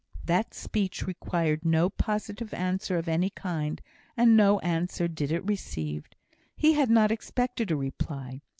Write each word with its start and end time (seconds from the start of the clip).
That 0.25 0.55
speech 0.55 1.05
required 1.05 1.63
no 1.63 1.87
positive 1.87 2.55
answer 2.55 2.97
of 2.97 3.07
any 3.07 3.29
kind; 3.29 3.79
and 4.17 4.35
no 4.35 4.57
answer 4.61 5.07
did 5.07 5.31
it 5.31 5.45
receive. 5.47 6.07
He 6.55 6.73
had 6.73 6.89
not 6.89 7.11
expected 7.11 7.69
a 7.69 7.75
reply. 7.75 8.41